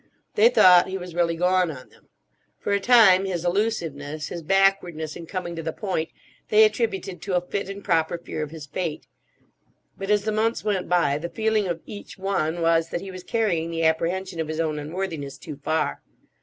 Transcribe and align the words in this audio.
They 0.33 0.49
thought 0.49 0.87
he 0.87 0.97
was 0.97 1.13
really 1.13 1.35
gone 1.35 1.69
on 1.69 1.89
them. 1.89 2.09
For 2.57 2.73
a 2.73 2.79
time 2.79 3.25
his 3.25 3.45
elusiveness, 3.45 4.29
his 4.29 4.41
backwardness 4.41 5.15
in 5.15 5.27
coming 5.27 5.55
to 5.55 5.61
the 5.61 5.71
point, 5.71 6.09
they 6.49 6.63
attributed 6.63 7.21
to 7.21 7.35
a 7.35 7.41
fit 7.47 7.69
and 7.69 7.83
proper 7.83 8.17
fear 8.17 8.41
of 8.41 8.49
his 8.49 8.65
fate; 8.65 9.05
but 9.99 10.09
as 10.09 10.23
the 10.23 10.31
months 10.31 10.63
went 10.63 10.89
by 10.89 11.19
the 11.19 11.29
feeling 11.29 11.67
of 11.67 11.81
each 11.85 12.17
one 12.17 12.63
was 12.63 12.89
that 12.89 13.01
he 13.01 13.11
was 13.11 13.21
carrying 13.23 13.69
the 13.69 13.83
apprehension 13.83 14.39
of 14.39 14.47
his 14.47 14.59
own 14.59 14.79
unworthiness 14.79 15.37
too 15.37 15.57
far. 15.57 16.01